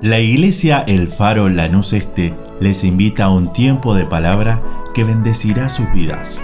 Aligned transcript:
La 0.00 0.20
iglesia 0.20 0.84
El 0.86 1.08
Faro 1.08 1.48
Lanús 1.48 1.92
Este 1.92 2.32
les 2.60 2.84
invita 2.84 3.24
a 3.24 3.30
un 3.34 3.52
tiempo 3.52 3.96
de 3.96 4.06
palabra 4.06 4.62
que 4.94 5.02
bendecirá 5.02 5.68
sus 5.68 5.92
vidas. 5.92 6.40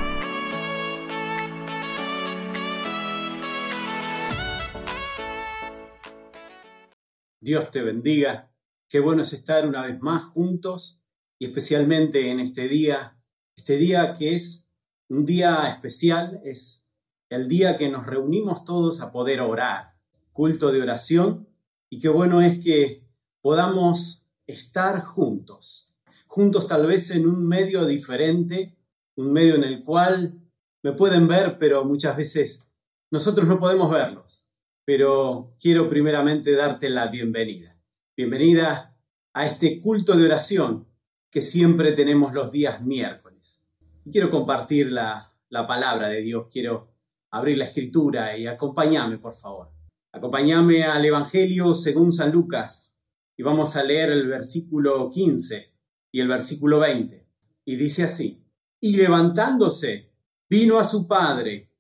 Dios 7.41 7.71
te 7.71 7.85
bendiga. 7.85 8.53
Qué 8.89 8.99
bueno 8.99 9.23
es 9.23 9.33
estar 9.33 9.69
una 9.69 9.83
vez 9.83 10.01
más 10.01 10.25
juntos 10.25 11.05
y 11.39 11.47
especialmente 11.47 12.33
en 12.33 12.41
este 12.41 12.67
día, 12.67 13.17
este 13.57 13.77
día 13.77 14.15
que 14.15 14.35
es 14.35 14.73
un 15.09 15.25
día 15.25 15.69
especial, 15.69 16.41
es 16.45 16.93
el 17.29 17.47
día 17.47 17.77
que 17.77 17.89
nos 17.89 18.05
reunimos 18.05 18.65
todos 18.65 19.01
a 19.01 19.13
poder 19.13 19.41
orar, 19.41 19.95
culto 20.33 20.73
de 20.73 20.83
oración 20.83 21.49
y 21.89 22.01
qué 22.01 22.09
bueno 22.09 22.43
es 22.43 22.59
que 22.59 23.04
podamos 23.45 24.25
estar 24.47 25.03
juntos, 25.03 25.93
juntos 26.29 26.67
tal 26.67 26.87
vez 26.87 27.11
en 27.11 27.29
un 27.29 27.47
medio 27.47 27.85
diferente, 27.85 28.75
un 29.17 29.35
medio 29.35 29.57
en 29.57 29.65
el 29.65 29.85
cual 29.85 30.41
me 30.83 30.93
pueden 30.93 31.29
ver, 31.29 31.59
pero 31.59 31.85
muchas 31.85 32.17
veces 32.17 32.73
nosotros 33.11 33.47
no 33.47 33.61
podemos 33.61 33.93
verlos. 33.93 34.49
Pero 34.87 35.55
quiero 35.61 35.91
primeramente 35.91 36.55
darte 36.55 36.89
la 36.89 37.09
bienvenida. 37.09 37.79
Bienvenida 38.17 38.97
a 39.35 39.45
este 39.45 39.79
culto 39.83 40.17
de 40.17 40.25
oración 40.25 40.89
que 41.31 41.43
siempre 41.43 41.93
tenemos 41.93 42.33
los 42.33 42.51
días 42.51 42.81
miércoles. 42.81 43.69
Y 44.07 44.11
quiero 44.11 44.31
compartir 44.31 44.91
la, 44.91 45.31
la 45.51 45.67
palabra 45.67 46.09
de 46.09 46.23
Dios, 46.23 46.49
quiero 46.51 46.95
abrir 47.31 47.59
la 47.59 47.67
escritura 47.67 48.39
y 48.39 48.47
acompáñame, 48.47 49.19
por 49.19 49.35
favor. 49.35 49.71
Acompáñame 50.13 50.85
al 50.85 51.05
Evangelio 51.05 51.75
según 51.75 52.11
San 52.11 52.33
Lucas, 52.33 52.94
y 53.37 53.43
vamos 53.43 53.77
a 53.77 53.83
leer 53.83 54.11
el 54.11 54.27
versículo 54.29 55.11
15 55.11 55.73
y 56.13 56.21
el 56.21 56.29
versículo 56.29 56.79
20. 56.79 57.27
Y 57.65 57.77
dice 57.77 58.05
así, 58.05 58.45
y 58.81 58.97
levantándose, 58.97 60.13
vino 60.49 60.79
a 60.79 60.85
su 60.85 61.09
padre, 61.09 61.71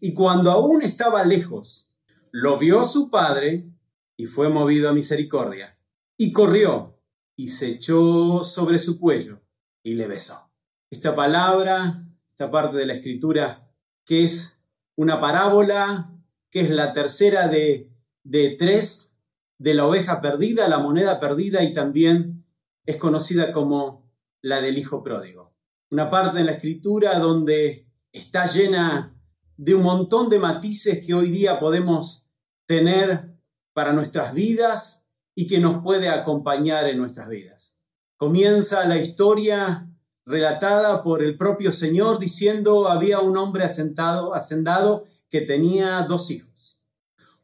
y 0.00 0.14
cuando 0.14 0.50
aún 0.50 0.82
estaba 0.82 1.24
lejos, 1.24 1.96
lo 2.30 2.58
vio 2.58 2.84
su 2.84 3.10
padre, 3.10 3.68
y 4.16 4.26
fue 4.26 4.48
movido 4.48 4.88
a 4.88 4.92
misericordia, 4.92 5.76
y 6.16 6.32
corrió, 6.32 6.98
y 7.36 7.48
se 7.48 7.68
echó 7.70 8.44
sobre 8.44 8.78
su 8.78 9.00
cuello, 9.00 9.40
y 9.82 9.94
le 9.94 10.06
besó. 10.06 10.52
Esta 10.90 11.14
palabra, 11.16 12.06
esta 12.26 12.50
parte 12.50 12.76
de 12.76 12.86
la 12.86 12.94
escritura, 12.94 13.68
que 14.06 14.24
es 14.24 14.62
una 14.96 15.20
parábola, 15.20 16.12
que 16.50 16.60
es 16.60 16.70
la 16.70 16.92
tercera 16.92 17.48
de, 17.48 17.90
de 18.22 18.56
tres 18.56 19.13
de 19.58 19.74
la 19.74 19.86
oveja 19.86 20.20
perdida, 20.20 20.68
la 20.68 20.78
moneda 20.78 21.20
perdida 21.20 21.62
y 21.62 21.72
también 21.72 22.44
es 22.86 22.96
conocida 22.96 23.52
como 23.52 24.10
la 24.42 24.60
del 24.60 24.78
hijo 24.78 25.02
pródigo. 25.02 25.54
Una 25.90 26.10
parte 26.10 26.38
de 26.38 26.44
la 26.44 26.52
escritura 26.52 27.18
donde 27.18 27.88
está 28.12 28.46
llena 28.46 29.14
de 29.56 29.74
un 29.74 29.82
montón 29.82 30.28
de 30.28 30.38
matices 30.38 31.04
que 31.06 31.14
hoy 31.14 31.30
día 31.30 31.60
podemos 31.60 32.28
tener 32.66 33.38
para 33.72 33.92
nuestras 33.92 34.34
vidas 34.34 35.06
y 35.34 35.46
que 35.46 35.58
nos 35.58 35.82
puede 35.82 36.08
acompañar 36.08 36.88
en 36.88 36.98
nuestras 36.98 37.28
vidas. 37.28 37.82
Comienza 38.16 38.86
la 38.86 38.98
historia 38.98 39.88
relatada 40.26 41.02
por 41.02 41.22
el 41.22 41.36
propio 41.36 41.72
Señor 41.72 42.18
diciendo 42.18 42.88
había 42.88 43.20
un 43.20 43.36
hombre 43.36 43.64
asentado, 43.64 44.34
hacendado 44.34 45.04
que 45.28 45.42
tenía 45.42 46.02
dos 46.02 46.30
hijos, 46.30 46.86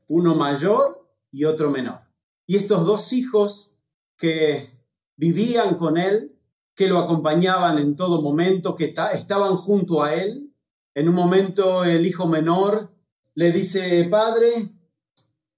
uno 0.09 0.35
mayor 0.35 1.00
y 1.31 1.45
otro 1.45 1.71
menor. 1.71 2.01
Y 2.47 2.57
estos 2.57 2.85
dos 2.85 3.13
hijos 3.13 3.79
que 4.17 4.69
vivían 5.17 5.77
con 5.79 5.99
él, 5.99 6.37
que 6.75 6.89
lo 6.89 6.99
acompañaban 6.99 7.79
en 7.79 7.97
todo 7.97 8.23
momento, 8.23 8.75
que 8.75 8.95
estaban 9.13 9.57
junto 9.57 10.03
a 10.03 10.15
él, 10.15 10.53
en 10.95 11.09
un 11.09 11.15
momento 11.15 11.85
el 11.85 12.07
hijo 12.07 12.27
menor 12.27 12.93
le 13.35 13.53
dice, 13.53 14.09
Padre, 14.11 14.51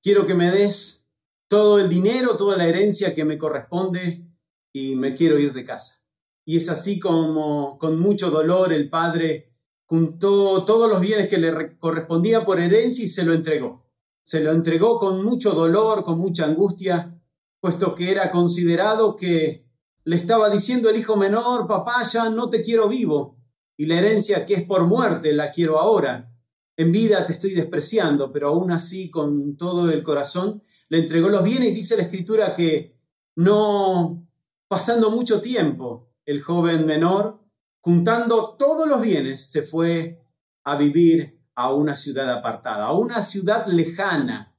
quiero 0.03 0.27
que 0.27 0.35
me 0.35 0.51
des 0.51 1.11
todo 1.49 1.79
el 1.79 1.89
dinero, 1.89 2.37
toda 2.37 2.57
la 2.57 2.67
herencia 2.67 3.15
que 3.15 3.25
me 3.25 3.39
corresponde 3.39 4.27
y 4.73 4.97
me 4.97 5.15
quiero 5.15 5.39
ir 5.39 5.53
de 5.53 5.65
casa. 5.65 6.07
Y 6.45 6.57
es 6.57 6.69
así 6.69 6.99
como 6.99 7.79
con 7.79 8.01
mucho 8.01 8.31
dolor 8.31 8.73
el 8.73 8.91
padre 8.91 9.53
juntó 9.87 10.65
todos 10.65 10.91
los 10.91 11.01
bienes 11.01 11.29
que 11.29 11.39
le 11.39 11.79
correspondía 11.79 12.45
por 12.45 12.59
herencia 12.59 13.05
y 13.05 13.09
se 13.09 13.25
lo 13.25 13.33
entregó 13.33 13.82
se 14.23 14.41
lo 14.41 14.53
entregó 14.53 14.99
con 14.99 15.25
mucho 15.25 15.53
dolor, 15.53 16.05
con 16.05 16.19
mucha 16.19 16.47
angustia, 16.47 17.21
puesto 17.61 17.95
que 17.95 18.11
era 18.11 18.31
considerado 18.31 19.17
que 19.17 19.67
le 20.05 20.17
estaba 20.17 20.51
diciendo 20.51 20.91
el 20.91 20.97
hijo 20.97 21.17
menor, 21.17 21.67
papá, 21.67 22.03
ya 22.03 22.31
no 22.31 22.51
te 22.51 22.63
quiero 22.63 22.89
vivo, 22.89 23.37
y 23.77 23.87
la 23.87 23.99
herencia 23.99 24.47
que 24.47 24.55
es 24.55 24.65
por 24.65 24.87
muerte 24.87 25.33
la 25.33 25.53
quiero 25.53 25.79
ahora. 25.79 26.29
En 26.77 26.91
vida 26.91 27.25
te 27.27 27.33
estoy 27.33 27.51
despreciando, 27.51 28.33
pero 28.33 28.49
aún 28.49 28.71
así, 28.71 29.11
con 29.11 29.57
todo 29.57 29.91
el 29.91 30.03
corazón, 30.03 30.63
le 30.89 30.99
entregó 30.99 31.29
los 31.29 31.45
bienes. 31.45 31.75
Dice 31.75 31.97
la 31.97 32.03
escritura 32.03 32.57
que 32.57 32.97
no, 33.37 34.27
pasando 34.69 35.11
mucho 35.11 35.41
tiempo, 35.41 36.11
el 36.25 36.43
joven 36.43 36.87
menor, 36.87 37.41
juntando 37.81 38.57
todos 38.59 38.89
los 38.89 39.03
bienes, 39.03 39.51
se 39.51 39.63
fue 39.63 40.25
a 40.65 40.77
vivir 40.77 41.42
a 41.55 41.73
una 41.73 41.97
ciudad 41.97 42.31
apartada, 42.31 42.87
a 42.87 42.93
una 42.93 43.23
ciudad 43.23 43.67
lejana, 43.67 44.55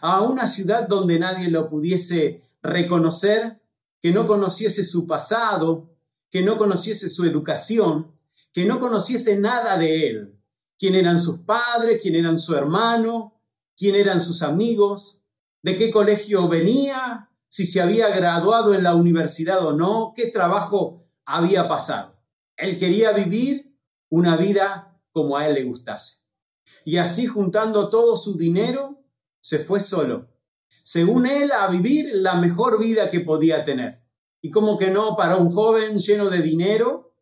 a 0.00 0.22
una 0.22 0.46
ciudad 0.46 0.88
donde 0.88 1.18
nadie 1.18 1.50
lo 1.50 1.68
pudiese 1.68 2.42
reconocer, 2.62 3.60
que 4.00 4.12
no 4.12 4.26
conociese 4.26 4.84
su 4.84 5.06
pasado, 5.06 5.90
que 6.30 6.42
no 6.42 6.58
conociese 6.58 7.08
su 7.08 7.24
educación, 7.24 8.10
que 8.52 8.64
no 8.64 8.80
conociese 8.80 9.38
nada 9.38 9.78
de 9.78 10.08
él, 10.08 10.40
quién 10.78 10.94
eran 10.94 11.20
sus 11.20 11.40
padres, 11.40 12.00
quién 12.02 12.16
eran 12.16 12.38
su 12.38 12.56
hermano, 12.56 13.40
quién 13.76 13.94
eran 13.94 14.20
sus 14.20 14.42
amigos, 14.42 15.22
de 15.62 15.78
qué 15.78 15.90
colegio 15.90 16.48
venía, 16.48 17.30
si 17.48 17.66
se 17.66 17.80
había 17.80 18.08
graduado 18.08 18.74
en 18.74 18.82
la 18.82 18.96
universidad 18.96 19.64
o 19.64 19.72
no, 19.74 20.12
qué 20.16 20.26
trabajo 20.28 21.04
había 21.24 21.68
pasado. 21.68 22.16
Él 22.56 22.78
quería 22.78 23.12
vivir 23.12 23.76
una 24.08 24.36
vida 24.36 24.98
como 25.12 25.36
a 25.36 25.46
él 25.46 25.54
le 25.54 25.64
gustase 25.64 26.21
y 26.84 26.96
así 26.96 27.26
juntando 27.26 27.88
todo 27.88 28.16
su 28.16 28.36
dinero, 28.36 29.04
se 29.40 29.58
fue 29.58 29.80
solo, 29.80 30.28
según 30.82 31.26
él, 31.26 31.50
a 31.52 31.68
vivir 31.68 32.10
la 32.14 32.36
mejor 32.36 32.80
vida 32.80 33.10
que 33.10 33.20
podía 33.20 33.64
tener. 33.64 34.02
Y 34.40 34.50
como 34.50 34.78
que 34.78 34.90
no, 34.90 35.16
para 35.16 35.36
un 35.36 35.50
joven 35.50 35.98
lleno 35.98 36.28
de 36.28 36.42
dinero, 36.42 37.14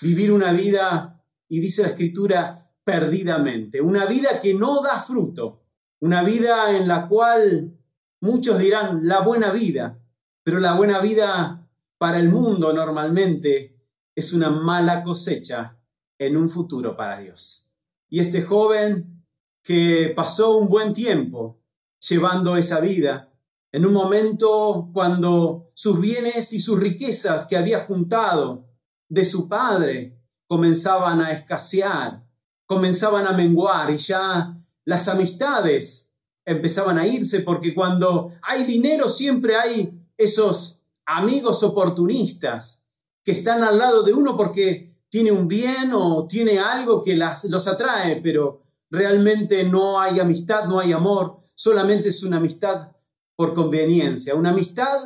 vivir 0.00 0.32
una 0.32 0.52
vida, 0.52 1.24
y 1.48 1.60
dice 1.60 1.82
la 1.82 1.88
escritura, 1.88 2.72
perdidamente, 2.84 3.80
una 3.80 4.06
vida 4.06 4.40
que 4.40 4.54
no 4.54 4.80
da 4.82 5.02
fruto, 5.02 5.64
una 6.00 6.22
vida 6.22 6.76
en 6.76 6.86
la 6.86 7.08
cual 7.08 7.76
muchos 8.20 8.58
dirán 8.58 9.00
la 9.02 9.20
buena 9.20 9.50
vida, 9.50 10.00
pero 10.42 10.60
la 10.60 10.74
buena 10.74 11.00
vida 11.00 11.68
para 11.98 12.20
el 12.20 12.28
mundo 12.28 12.72
normalmente 12.72 13.76
es 14.14 14.32
una 14.32 14.50
mala 14.50 15.02
cosecha 15.02 15.76
en 16.18 16.36
un 16.36 16.48
futuro 16.48 16.96
para 16.96 17.18
Dios. 17.18 17.67
Y 18.08 18.20
este 18.20 18.42
joven 18.42 19.24
que 19.62 20.12
pasó 20.16 20.56
un 20.56 20.68
buen 20.68 20.94
tiempo 20.94 21.60
llevando 22.00 22.56
esa 22.56 22.80
vida, 22.80 23.32
en 23.72 23.84
un 23.84 23.92
momento 23.92 24.90
cuando 24.94 25.66
sus 25.74 26.00
bienes 26.00 26.52
y 26.52 26.60
sus 26.60 26.80
riquezas 26.80 27.46
que 27.46 27.56
había 27.56 27.80
juntado 27.80 28.66
de 29.08 29.24
su 29.24 29.48
padre 29.48 30.18
comenzaban 30.46 31.20
a 31.20 31.32
escasear, 31.32 32.26
comenzaban 32.66 33.26
a 33.26 33.32
menguar 33.32 33.90
y 33.90 33.96
ya 33.96 34.58
las 34.84 35.08
amistades 35.08 36.14
empezaban 36.46 36.98
a 36.98 37.06
irse 37.06 37.40
porque 37.40 37.74
cuando 37.74 38.32
hay 38.42 38.64
dinero 38.64 39.08
siempre 39.08 39.54
hay 39.54 40.02
esos 40.16 40.84
amigos 41.04 41.62
oportunistas 41.62 42.86
que 43.22 43.32
están 43.32 43.62
al 43.62 43.76
lado 43.76 44.02
de 44.02 44.14
uno 44.14 44.36
porque 44.36 44.87
tiene 45.10 45.32
un 45.32 45.48
bien 45.48 45.92
o 45.92 46.26
tiene 46.26 46.58
algo 46.58 47.02
que 47.02 47.16
las, 47.16 47.44
los 47.44 47.66
atrae, 47.66 48.20
pero 48.22 48.62
realmente 48.90 49.64
no 49.64 50.00
hay 50.00 50.20
amistad, 50.20 50.66
no 50.66 50.78
hay 50.78 50.92
amor, 50.92 51.38
solamente 51.54 52.10
es 52.10 52.22
una 52.22 52.38
amistad 52.38 52.92
por 53.36 53.54
conveniencia, 53.54 54.34
una 54.34 54.50
amistad 54.50 54.98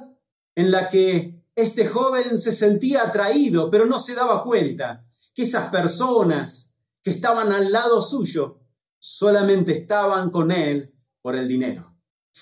en 0.55 0.71
la 0.71 0.89
que 0.89 1.43
este 1.55 1.87
joven 1.87 2.39
se 2.39 2.53
sentía 2.53 3.05
atraído, 3.05 3.71
pero 3.71 3.87
no 3.87 3.99
se 3.99 4.15
daba 4.15 4.43
cuenta 4.43 5.07
que 5.35 5.43
esas 5.43 5.71
personas 5.71 6.79
que 7.03 7.11
estaban 7.11 7.53
al 7.53 7.71
lado 7.73 8.01
suyo 8.01 8.61
solamente 8.99 9.73
estaban 9.73 10.31
con 10.31 10.51
él 10.51 10.95
por 11.21 11.37
el 11.37 11.49
dinero. 11.49 11.97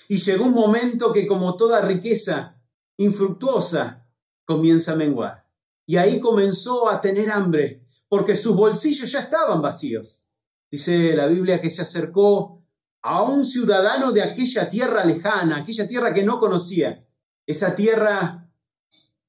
Y 0.07 0.17
llegó 0.17 0.45
un 0.45 0.53
momento 0.53 1.11
que 1.11 1.27
como 1.27 1.55
toda 1.57 1.81
riqueza 1.81 2.61
infructuosa 2.97 4.07
comienza 4.45 4.93
a 4.93 4.97
menguar. 4.97 5.40
Y 5.91 5.97
ahí 5.97 6.21
comenzó 6.21 6.87
a 6.89 7.01
tener 7.01 7.29
hambre, 7.31 7.83
porque 8.07 8.37
sus 8.37 8.55
bolsillos 8.55 9.11
ya 9.11 9.19
estaban 9.19 9.61
vacíos. 9.61 10.27
Dice 10.71 11.13
la 11.17 11.27
Biblia 11.27 11.59
que 11.59 11.69
se 11.69 11.81
acercó 11.81 12.63
a 13.01 13.23
un 13.23 13.45
ciudadano 13.45 14.13
de 14.13 14.21
aquella 14.21 14.69
tierra 14.69 15.03
lejana, 15.03 15.57
aquella 15.57 15.85
tierra 15.89 16.13
que 16.13 16.23
no 16.23 16.39
conocía, 16.39 17.05
esa 17.45 17.75
tierra 17.75 18.49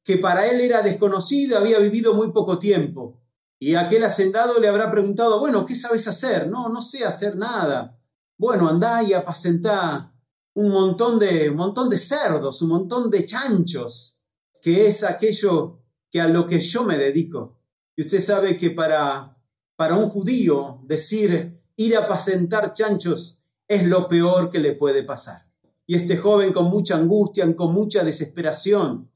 que 0.04 0.18
para 0.18 0.46
él 0.46 0.60
era 0.60 0.82
desconocida, 0.82 1.58
había 1.58 1.80
vivido 1.80 2.14
muy 2.14 2.30
poco 2.30 2.60
tiempo. 2.60 3.20
Y 3.58 3.74
aquel 3.74 4.04
hacendado 4.04 4.60
le 4.60 4.68
habrá 4.68 4.88
preguntado, 4.92 5.40
bueno, 5.40 5.66
¿qué 5.66 5.74
sabes 5.74 6.06
hacer? 6.06 6.48
No, 6.48 6.68
no 6.68 6.80
sé 6.80 7.04
hacer 7.04 7.34
nada. 7.34 7.98
Bueno, 8.38 8.68
andá 8.68 9.02
y 9.02 9.14
apacentá 9.14 10.14
un 10.54 10.70
montón 10.70 11.18
de, 11.18 11.50
un 11.50 11.56
montón 11.56 11.90
de 11.90 11.98
cerdos, 11.98 12.62
un 12.62 12.68
montón 12.68 13.10
de 13.10 13.26
chanchos, 13.26 14.22
que 14.62 14.86
es 14.86 15.02
aquello 15.02 15.81
que 16.12 16.20
a 16.20 16.28
lo 16.28 16.46
que 16.46 16.60
yo 16.60 16.84
me 16.84 16.98
dedico. 16.98 17.58
Y 17.96 18.02
usted 18.02 18.20
sabe 18.20 18.58
que 18.58 18.70
para, 18.70 19.36
para 19.76 19.96
un 19.96 20.10
judío 20.10 20.80
decir 20.84 21.58
ir 21.76 21.96
a 21.96 22.00
apacentar 22.00 22.74
chanchos 22.74 23.40
es 23.66 23.86
lo 23.86 24.08
peor 24.08 24.50
que 24.50 24.58
le 24.58 24.74
puede 24.74 25.02
pasar. 25.04 25.42
Y 25.86 25.96
este 25.96 26.18
joven 26.18 26.52
con 26.52 26.66
mucha 26.66 26.96
angustia, 26.96 27.56
con 27.56 27.72
mucha 27.72 28.04
desesperación, 28.04 29.10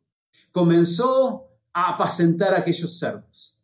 comenzó 0.52 1.48
a 1.74 1.92
apacentar 1.92 2.54
aquellos 2.54 2.98
cerdos. 2.98 3.58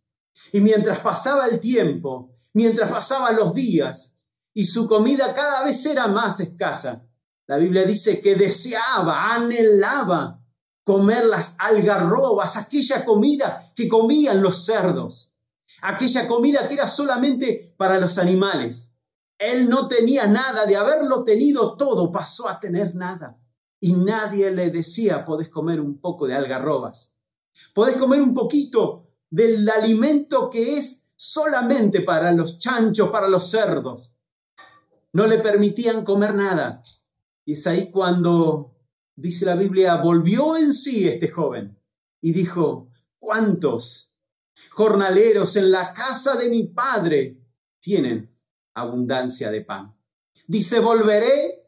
Y 0.53 0.61
mientras 0.61 0.99
pasaba 0.99 1.47
el 1.47 1.59
tiempo, 1.59 2.35
mientras 2.53 2.91
pasaban 2.91 3.37
los 3.37 3.55
días, 3.55 4.17
y 4.53 4.67
su 4.67 4.87
comida 4.87 5.35
cada 5.35 5.65
vez 5.65 5.87
era 5.87 6.07
más 6.09 6.41
escasa, 6.41 7.07
la 7.47 7.57
Biblia 7.57 7.85
dice 7.85 8.21
que 8.21 8.35
deseaba, 8.35 9.35
anhelaba 9.35 10.42
comer 10.85 11.25
las 11.25 11.57
algarrobas, 11.59 12.57
aquella 12.57 13.05
comida 13.05 13.73
que 13.75 13.89
comían 13.89 14.43
los 14.43 14.65
cerdos, 14.65 15.39
aquella 15.83 16.27
comida 16.29 16.67
que 16.69 16.75
era 16.75 16.89
solamente 16.89 17.75
para 17.77 17.99
los 17.99 18.19
animales. 18.19 18.99
Él 19.39 19.69
no 19.69 19.89
tenía 19.89 20.27
nada, 20.27 20.67
de 20.67 20.77
haberlo 20.77 21.25
tenido 21.25 21.77
todo, 21.77 22.13
pasó 22.13 22.49
a 22.49 22.61
tener 22.61 22.95
nada. 22.95 23.39
Y 23.81 23.95
nadie 23.95 24.53
le 24.53 24.71
decía, 24.71 25.25
podés 25.25 25.49
comer 25.49 25.81
un 25.81 26.01
poco 26.01 26.29
de 26.29 26.35
algarrobas, 26.35 27.19
podés 27.75 27.97
comer 27.97 28.23
un 28.23 28.35
poquito 28.35 29.09
del 29.29 29.69
alimento 29.69 30.51
que 30.51 30.79
es 30.79 31.07
solamente 31.17 32.03
para 32.03 32.33
los 32.33 32.59
chanchos, 32.59 33.11
para 33.11 33.29
los 33.29 33.51
cerdos. 33.51 34.17
No 35.13 35.27
le 35.27 35.39
permitían 35.39 36.05
comer 36.05 36.35
nada. 36.35 36.83
Y 37.45 37.55
es 37.55 37.67
ahí 37.67 37.91
cuando, 37.91 38.72
dice 39.17 39.47
la 39.47 39.57
Biblia, 39.57 39.97
volvió 39.97 40.57
en 40.57 40.73
sí 40.73 41.09
este 41.09 41.29
joven 41.29 41.79
y 42.21 42.33
dijo, 42.33 42.91
¿cuántos 43.19 44.17
jornaleros 44.71 45.57
en 45.57 45.71
la 45.71 45.93
casa 45.93 46.37
de 46.37 46.51
mi 46.51 46.69
padre 46.69 47.39
tienen 47.81 48.31
abundancia 48.75 49.51
de 49.51 49.63
pan? 49.63 49.97
Dice, 50.47 50.81
volveré 50.81 51.67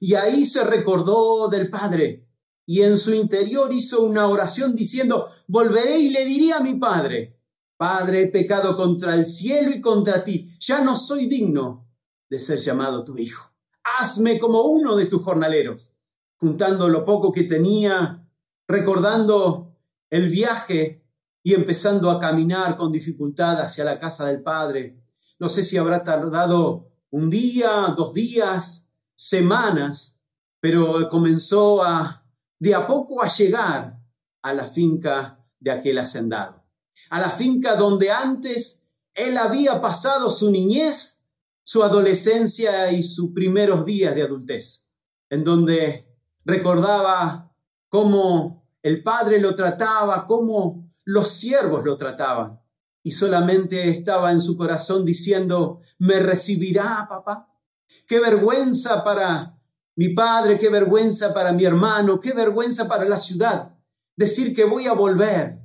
y 0.00 0.14
ahí 0.14 0.44
se 0.44 0.64
recordó 0.64 1.48
del 1.48 1.70
padre 1.70 2.28
y 2.66 2.82
en 2.82 2.98
su 2.98 3.14
interior 3.14 3.72
hizo 3.72 4.02
una 4.02 4.26
oración 4.28 4.74
diciendo, 4.74 5.30
volveré 5.46 5.98
y 5.98 6.10
le 6.10 6.24
diré 6.24 6.52
a 6.52 6.60
mi 6.60 6.74
padre, 6.74 7.36
Padre, 7.76 8.22
he 8.22 8.28
pecado 8.28 8.74
contra 8.74 9.14
el 9.14 9.26
cielo 9.26 9.70
y 9.70 9.82
contra 9.82 10.24
ti, 10.24 10.48
ya 10.60 10.82
no 10.82 10.96
soy 10.96 11.26
digno 11.26 11.86
de 12.30 12.38
ser 12.38 12.58
llamado 12.58 13.04
tu 13.04 13.18
hijo. 13.18 13.52
Hazme 14.00 14.38
como 14.38 14.62
uno 14.62 14.96
de 14.96 15.06
tus 15.06 15.22
jornaleros, 15.22 15.95
juntando 16.38 16.88
lo 16.88 17.04
poco 17.04 17.32
que 17.32 17.44
tenía, 17.44 18.26
recordando 18.68 19.76
el 20.10 20.28
viaje 20.28 21.04
y 21.42 21.54
empezando 21.54 22.10
a 22.10 22.20
caminar 22.20 22.76
con 22.76 22.92
dificultad 22.92 23.60
hacia 23.60 23.84
la 23.84 23.98
casa 23.98 24.26
del 24.26 24.42
Padre. 24.42 25.02
No 25.38 25.48
sé 25.48 25.62
si 25.62 25.76
habrá 25.76 26.02
tardado 26.02 26.90
un 27.10 27.30
día, 27.30 27.94
dos 27.96 28.12
días, 28.14 28.92
semanas, 29.14 30.22
pero 30.60 31.08
comenzó 31.08 31.82
a 31.82 32.24
de 32.58 32.74
a 32.74 32.86
poco 32.86 33.22
a 33.22 33.28
llegar 33.28 33.98
a 34.42 34.54
la 34.54 34.64
finca 34.64 35.44
de 35.60 35.70
aquel 35.70 35.98
hacendado, 35.98 36.64
a 37.10 37.20
la 37.20 37.28
finca 37.28 37.76
donde 37.76 38.10
antes 38.10 38.88
él 39.14 39.36
había 39.36 39.80
pasado 39.80 40.30
su 40.30 40.50
niñez 40.50 41.26
su 41.66 41.82
adolescencia 41.82 42.92
y 42.92 43.02
sus 43.02 43.32
primeros 43.32 43.84
días 43.84 44.14
de 44.14 44.22
adultez, 44.22 44.92
en 45.30 45.42
donde 45.42 46.05
recordaba 46.46 47.52
cómo 47.88 48.64
el 48.82 49.02
padre 49.02 49.40
lo 49.40 49.54
trataba, 49.54 50.26
cómo 50.26 50.88
los 51.04 51.28
siervos 51.28 51.84
lo 51.84 51.96
trataban, 51.96 52.60
y 53.02 53.10
solamente 53.10 53.90
estaba 53.90 54.32
en 54.32 54.40
su 54.40 54.56
corazón 54.56 55.04
diciendo, 55.04 55.80
¿me 55.98 56.20
recibirá 56.20 57.06
papá? 57.08 57.52
Qué 58.06 58.20
vergüenza 58.20 59.04
para 59.04 59.60
mi 59.96 60.10
padre, 60.10 60.58
qué 60.58 60.68
vergüenza 60.68 61.34
para 61.34 61.52
mi 61.52 61.64
hermano, 61.64 62.20
qué 62.20 62.32
vergüenza 62.32 62.88
para 62.88 63.04
la 63.04 63.18
ciudad, 63.18 63.76
decir 64.16 64.54
que 64.54 64.64
voy 64.64 64.86
a 64.86 64.92
volver. 64.92 65.60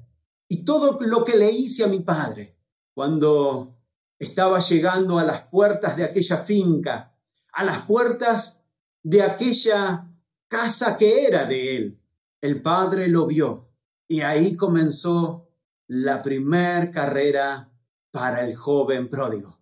Y 0.47 0.65
todo 0.65 0.99
lo 1.01 1.23
que 1.23 1.37
le 1.37 1.51
hice 1.51 1.83
a 1.83 1.87
mi 1.87 1.99
padre, 1.99 2.57
cuando 2.93 3.75
estaba 4.19 4.59
llegando 4.59 5.17
a 5.17 5.23
las 5.23 5.47
puertas 5.47 5.95
de 5.97 6.03
aquella 6.03 6.37
finca, 6.37 7.15
a 7.53 7.63
las 7.63 7.79
puertas 7.83 8.65
de 9.03 9.23
aquella 9.23 10.10
casa 10.51 10.97
que 10.97 11.27
era 11.27 11.45
de 11.45 11.77
él. 11.77 12.01
El 12.41 12.61
padre 12.61 13.07
lo 13.07 13.25
vio 13.25 13.69
y 14.05 14.19
ahí 14.19 14.57
comenzó 14.57 15.47
la 15.87 16.21
primer 16.21 16.91
carrera 16.91 17.71
para 18.11 18.45
el 18.45 18.53
joven 18.53 19.07
pródigo, 19.07 19.61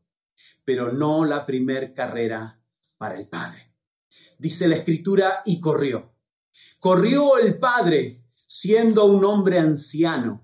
pero 0.66 0.92
no 0.92 1.26
la 1.26 1.46
primer 1.46 1.94
carrera 1.94 2.60
para 2.98 3.20
el 3.20 3.28
padre. 3.28 3.72
Dice 4.40 4.68
la 4.68 4.78
escritura 4.78 5.44
y 5.46 5.62
corrió. 5.62 6.12
Corrió 6.80 7.38
el 7.38 7.60
padre 7.60 8.18
siendo 8.34 9.06
un 9.06 9.24
hombre 9.26 9.60
anciano. 9.60 10.44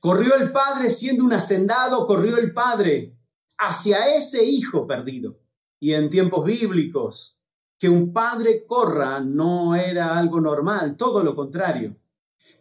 Corrió 0.00 0.34
el 0.36 0.50
padre 0.50 0.88
siendo 0.88 1.24
un 1.24 1.34
hacendado, 1.34 2.06
corrió 2.06 2.38
el 2.38 2.54
padre 2.54 3.18
hacia 3.58 3.98
ese 4.16 4.46
hijo 4.46 4.86
perdido. 4.86 5.42
Y 5.78 5.92
en 5.92 6.08
tiempos 6.08 6.46
bíblicos, 6.46 7.43
que 7.84 7.90
un 7.90 8.14
padre 8.14 8.64
corra 8.66 9.20
no 9.20 9.74
era 9.74 10.16
algo 10.16 10.40
normal, 10.40 10.96
todo 10.96 11.22
lo 11.22 11.36
contrario. 11.36 11.94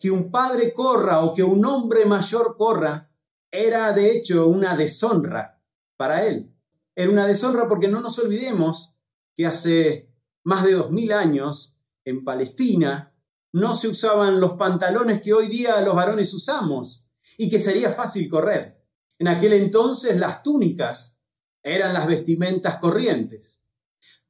Que 0.01 0.11
un 0.11 0.29
padre 0.29 0.73
corra 0.73 1.21
o 1.21 1.33
que 1.33 1.43
un 1.43 1.63
hombre 1.63 2.03
mayor 2.03 2.57
corra 2.57 3.09
era 3.49 3.93
de 3.93 4.11
hecho 4.11 4.47
una 4.47 4.75
deshonra 4.75 5.63
para 5.95 6.25
él. 6.25 6.53
Era 6.93 7.09
una 7.09 7.25
deshonra 7.25 7.69
porque 7.69 7.87
no 7.87 8.01
nos 8.01 8.19
olvidemos 8.19 8.97
que 9.33 9.45
hace 9.45 10.09
más 10.43 10.65
de 10.65 10.73
dos 10.73 10.91
mil 10.91 11.13
años 11.13 11.79
en 12.03 12.25
Palestina 12.25 13.15
no 13.53 13.75
se 13.75 13.87
usaban 13.87 14.41
los 14.41 14.55
pantalones 14.55 15.21
que 15.21 15.31
hoy 15.31 15.47
día 15.47 15.79
los 15.83 15.95
varones 15.95 16.33
usamos 16.33 17.07
y 17.37 17.49
que 17.49 17.59
sería 17.59 17.91
fácil 17.91 18.29
correr. 18.29 18.77
En 19.19 19.29
aquel 19.29 19.53
entonces 19.53 20.17
las 20.17 20.43
túnicas 20.43 21.21
eran 21.63 21.93
las 21.93 22.07
vestimentas 22.07 22.79
corrientes. 22.79 23.69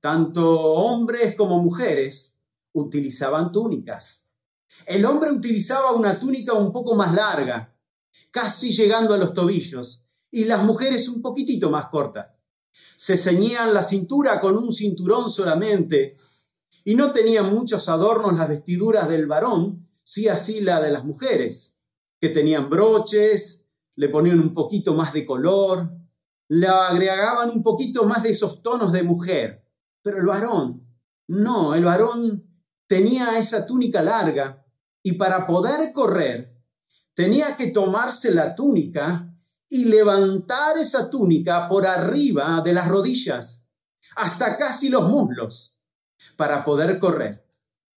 Tanto 0.04 0.60
hombres 0.60 1.36
como 1.38 1.64
mujeres 1.64 2.42
utilizaban 2.74 3.54
túnicas. 3.54 4.32
El 4.86 5.06
hombre 5.06 5.32
utilizaba 5.32 5.94
una 5.94 6.20
túnica 6.20 6.52
un 6.52 6.74
poco 6.74 6.94
más 6.96 7.14
larga, 7.14 7.74
casi 8.30 8.74
llegando 8.74 9.14
a 9.14 9.18
los 9.18 9.34
tobillos, 9.34 10.10
y 10.30 10.44
las 10.44 10.66
mujeres 10.66 11.08
un 11.08 11.22
poquitito 11.22 11.70
más 11.70 11.88
corta. 11.88 12.38
Se 12.74 13.16
ceñían 13.16 13.74
la 13.74 13.82
cintura 13.82 14.42
con 14.42 14.58
un 14.58 14.74
cinturón 14.74 15.30
solamente 15.30 16.18
y 16.84 16.96
no 16.96 17.14
tenían 17.14 17.56
muchos 17.56 17.88
adornos 17.88 18.38
las 18.38 18.50
vestiduras 18.50 19.08
del 19.08 19.26
varón, 19.26 19.88
sí 20.04 20.28
así 20.28 20.60
la 20.60 20.82
de 20.82 20.92
las 20.92 21.06
mujeres, 21.06 21.86
que 22.20 22.28
tenían 22.28 22.70
broches, 22.70 23.70
le 23.96 24.10
ponían 24.10 24.42
un 24.42 24.54
poquito 24.54 24.96
más 24.96 25.14
de 25.14 25.26
color, 25.26 25.90
le 26.50 26.68
agregaban 26.68 27.52
un 27.52 27.64
poquito 27.64 28.04
más 28.04 28.24
de 28.24 28.32
esos 28.32 28.62
tonos 28.62 28.92
de 28.92 29.04
mujer. 29.04 29.63
Pero 30.04 30.20
el 30.20 30.26
varón, 30.26 30.86
no, 31.28 31.74
el 31.74 31.86
varón 31.86 32.44
tenía 32.88 33.40
esa 33.40 33.66
túnica 33.66 34.04
larga 34.04 34.64
y 35.02 35.14
para 35.14 35.48
poder 35.48 35.92
correr 35.94 36.54
tenía 37.16 37.56
que 37.58 37.72
tomarse 37.72 38.34
la 38.34 38.54
túnica 38.54 39.30
y 39.70 39.86
levantar 39.86 40.78
esa 40.78 41.10
túnica 41.10 41.68
por 41.68 41.88
arriba 41.88 42.62
de 42.62 42.74
las 42.74 42.88
rodillas, 42.88 43.70
hasta 44.16 44.58
casi 44.58 44.90
los 44.90 45.10
muslos, 45.10 45.80
para 46.36 46.64
poder 46.64 47.00
correr. 47.00 47.46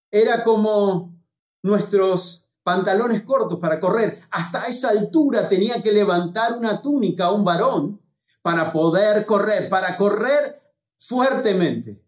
Era 0.09 0.43
como 0.43 1.15
nuestros 1.61 2.49
pantalones 2.63 3.23
cortos 3.23 3.59
para 3.59 3.79
correr. 3.79 4.19
Hasta 4.31 4.65
esa 4.67 4.89
altura 4.89 5.47
tenía 5.49 5.81
que 5.83 5.91
levantar 5.91 6.57
una 6.57 6.81
túnica 6.81 7.31
un 7.31 7.43
varón 7.43 8.01
para 8.41 8.71
poder 8.71 9.25
correr, 9.25 9.69
para 9.69 9.97
correr 9.97 10.66
fuertemente. 10.97 12.03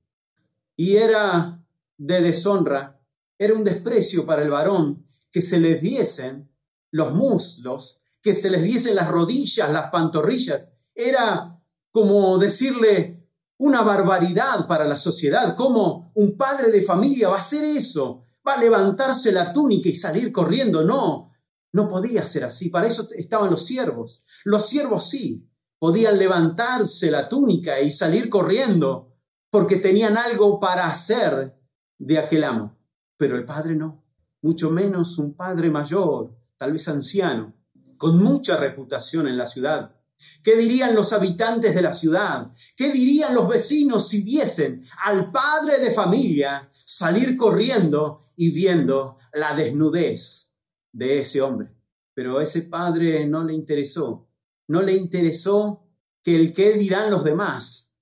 Y 0.76 0.96
era 0.96 1.64
de 1.98 2.22
deshonra, 2.22 3.00
era 3.38 3.54
un 3.54 3.64
desprecio 3.64 4.26
para 4.26 4.42
el 4.42 4.50
varón 4.50 5.06
que 5.32 5.42
se 5.42 5.60
les 5.60 5.82
viesen 5.82 6.50
los 6.92 7.14
muslos, 7.14 8.00
que 8.22 8.34
se 8.34 8.50
les 8.50 8.62
viesen 8.62 8.96
las 8.96 9.10
rodillas, 9.10 9.72
las 9.72 9.92
pantorrillas. 9.92 10.70
Era 10.96 11.62
como 11.92 12.38
decirle 12.38 13.28
una 13.58 13.82
barbaridad 13.82 14.68
para 14.68 14.86
la 14.86 14.98
sociedad, 14.98 15.56
como 15.56 16.12
un 16.16 16.38
padre 16.38 16.72
de 16.72 16.82
familia 16.82 17.30
va 17.30 17.36
a 17.36 17.40
hacer 17.40 17.64
eso, 17.66 18.24
para 18.42 18.62
levantarse 18.62 19.32
la 19.32 19.52
túnica 19.52 19.90
y 19.90 19.96
salir 19.96 20.32
corriendo. 20.32 20.84
No, 20.84 21.32
no 21.74 21.90
podía 21.90 22.24
ser 22.24 22.46
así. 22.46 22.70
Para 22.70 22.88
eso 22.88 23.08
estaban 23.16 23.52
los 23.52 23.66
siervos. 23.66 24.26
Los 24.46 24.66
siervos 24.66 25.10
sí, 25.10 25.49
podían 25.80 26.20
levantarse 26.20 27.10
la 27.10 27.28
túnica 27.28 27.80
y 27.80 27.90
salir 27.90 28.30
corriendo 28.30 29.16
porque 29.50 29.78
tenían 29.78 30.18
algo 30.18 30.60
para 30.60 30.88
hacer 30.88 31.58
de 31.98 32.20
aquel 32.20 32.44
amo. 32.44 32.78
Pero 33.18 33.36
el 33.36 33.46
padre 33.46 33.76
no, 33.76 34.06
mucho 34.42 34.70
menos 34.70 35.18
un 35.18 35.34
padre 35.34 35.70
mayor, 35.70 36.38
tal 36.58 36.74
vez 36.74 36.88
anciano, 36.88 37.54
con 37.98 38.22
mucha 38.22 38.58
reputación 38.58 39.28
en 39.28 39.38
la 39.38 39.46
ciudad. 39.46 39.96
¿Qué 40.44 40.58
dirían 40.58 40.96
los 40.96 41.14
habitantes 41.14 41.74
de 41.74 41.82
la 41.82 41.94
ciudad? 41.94 42.52
¿Qué 42.76 42.92
dirían 42.92 43.34
los 43.34 43.48
vecinos 43.48 44.08
si 44.08 44.24
viesen 44.24 44.84
al 45.04 45.32
padre 45.32 45.80
de 45.80 45.92
familia 45.92 46.70
salir 46.74 47.38
corriendo 47.38 48.22
y 48.36 48.52
viendo 48.52 49.18
la 49.34 49.56
desnudez 49.56 50.56
de 50.92 51.20
ese 51.20 51.42
hombre? 51.42 51.74
Pero 52.14 52.38
a 52.38 52.44
ese 52.44 52.64
padre 52.64 53.28
no 53.28 53.46
le 53.46 53.54
interesó. 53.54 54.29
No 54.70 54.84
le 54.84 54.94
interesó 54.94 55.84
que 56.24 56.36
el 56.36 56.54
qué 56.54 56.74
dirán 56.74 57.10
los 57.10 57.24
demás. 57.24 57.96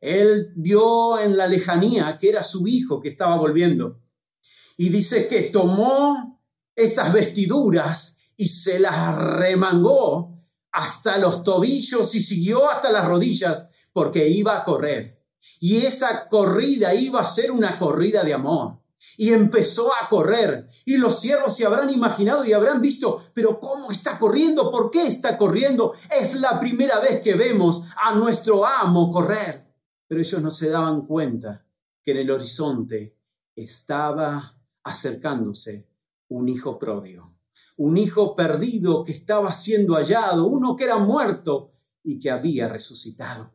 Él 0.00 0.52
vio 0.56 1.16
en 1.20 1.36
la 1.36 1.46
lejanía 1.46 2.18
que 2.18 2.28
era 2.28 2.42
su 2.42 2.66
hijo 2.66 3.00
que 3.00 3.08
estaba 3.08 3.36
volviendo. 3.36 4.02
Y 4.76 4.88
dice 4.88 5.28
que 5.28 5.42
tomó 5.42 6.42
esas 6.74 7.12
vestiduras 7.12 8.18
y 8.36 8.48
se 8.48 8.80
las 8.80 9.16
remangó 9.16 10.36
hasta 10.72 11.18
los 11.18 11.44
tobillos 11.44 12.12
y 12.16 12.20
siguió 12.20 12.68
hasta 12.68 12.90
las 12.90 13.06
rodillas 13.06 13.88
porque 13.92 14.28
iba 14.28 14.58
a 14.58 14.64
correr. 14.64 15.24
Y 15.60 15.76
esa 15.76 16.28
corrida 16.28 16.94
iba 16.94 17.20
a 17.20 17.24
ser 17.24 17.52
una 17.52 17.78
corrida 17.78 18.24
de 18.24 18.34
amor. 18.34 18.77
Y 19.16 19.32
empezó 19.32 19.88
a 19.94 20.08
correr. 20.08 20.68
Y 20.84 20.96
los 20.96 21.20
siervos 21.20 21.56
se 21.56 21.66
habrán 21.66 21.90
imaginado 21.90 22.44
y 22.44 22.52
habrán 22.52 22.80
visto, 22.80 23.22
pero 23.34 23.60
¿cómo 23.60 23.90
está 23.90 24.18
corriendo? 24.18 24.70
¿Por 24.70 24.90
qué 24.90 25.06
está 25.06 25.38
corriendo? 25.38 25.92
Es 26.20 26.40
la 26.40 26.58
primera 26.60 26.98
vez 27.00 27.20
que 27.22 27.34
vemos 27.34 27.88
a 27.96 28.14
nuestro 28.14 28.66
amo 28.66 29.10
correr. 29.10 29.74
Pero 30.06 30.20
ellos 30.20 30.42
no 30.42 30.50
se 30.50 30.70
daban 30.70 31.06
cuenta 31.06 31.64
que 32.02 32.12
en 32.12 32.18
el 32.18 32.30
horizonte 32.30 33.16
estaba 33.54 34.54
acercándose 34.82 35.86
un 36.28 36.48
hijo 36.48 36.78
pródigo 36.78 37.38
un 37.78 37.96
hijo 37.96 38.34
perdido 38.34 39.04
que 39.04 39.12
estaba 39.12 39.52
siendo 39.52 39.94
hallado, 39.94 40.46
uno 40.46 40.76
que 40.76 40.84
era 40.84 40.98
muerto 40.98 41.70
y 42.02 42.18
que 42.18 42.30
había 42.30 42.68
resucitado. 42.68 43.52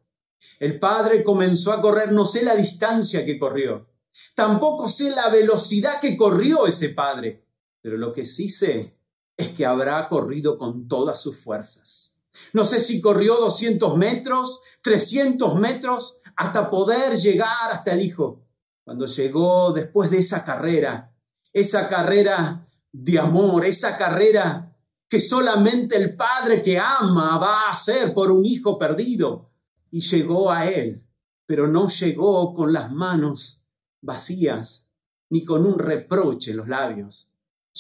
El 0.60 0.80
padre 0.80 1.24
comenzó 1.24 1.74
a 1.74 1.82
correr, 1.82 2.14
no 2.14 2.26
sé 2.26 2.44
la 2.44 2.56
distancia 2.56 3.26
que 3.26 3.38
corrió, 3.38 3.88
tampoco 4.36 4.90
sé 4.90 5.10
la 5.12 5.30
velocidad 5.30 6.00
que 6.02 6.18
corrió 6.18 6.68
ese 6.68 6.90
padre, 6.90 7.46
pero 7.82 7.98
lo 7.98 8.14
que 8.14 8.26
sí 8.26 8.50
sé 8.50 8.98
es 9.38 9.50
que 9.50 9.66
habrá 9.66 10.08
corrido 10.10 10.58
con 10.58 10.88
todas 10.88 11.22
sus 11.22 11.38
fuerzas. 11.38 12.22
No 12.54 12.66
sé 12.66 12.82
si 12.82 13.02
corrió 13.02 13.36
200 13.36 13.98
metros, 13.98 14.64
300 14.82 15.56
metros, 15.56 16.20
hasta 16.36 16.70
poder 16.70 17.18
llegar 17.18 17.72
hasta 17.72 17.94
el 17.94 18.02
hijo. 18.02 18.42
Cuando 18.84 19.06
llegó 19.06 19.72
después 19.72 20.10
de 20.10 20.20
esa 20.20 20.44
carrera, 20.44 21.16
esa 21.52 21.88
carrera 21.90 22.68
de 22.92 23.20
amor, 23.20 23.66
esa 23.66 23.98
carrera 23.98 24.76
que 25.08 25.20
solamente 25.20 25.96
el 25.96 26.16
padre 26.16 26.62
que 26.62 26.80
ama 26.80 27.38
va 27.38 27.68
a 27.68 27.72
hacer 27.72 28.14
por 28.14 28.32
un 28.32 28.46
hijo 28.46 28.78
perdido. 28.78 29.52
Y 29.92 30.02
llegó 30.02 30.52
a 30.52 30.68
él, 30.68 31.08
pero 31.46 31.68
no 31.68 31.88
llegó 31.88 32.56
con 32.56 32.74
las 32.74 32.92
manos 32.92 33.63
vacías, 34.04 34.92
ni 35.30 35.44
con 35.44 35.66
un 35.66 35.80
reproche 35.80 36.52
en 36.52 36.58
los 36.58 36.68
labios. 36.68 37.34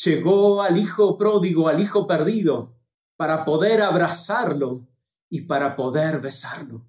Llegó 0.03 0.63
al 0.63 0.77
hijo 0.77 1.17
pródigo, 1.17 1.67
al 1.67 1.79
hijo 1.79 2.07
perdido, 2.07 2.75
para 3.15 3.45
poder 3.45 3.81
abrazarlo 3.81 4.87
y 5.29 5.41
para 5.41 5.75
poder 5.75 6.19
besarlo, 6.19 6.85